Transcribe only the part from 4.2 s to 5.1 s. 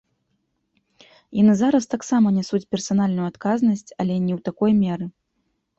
не ў такой меры.